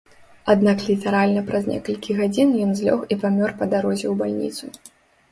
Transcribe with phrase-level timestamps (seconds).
[0.51, 4.65] Аднак літаральна праз некалькі гадзін ён злёг і памёр па дарозе ў бальніцу.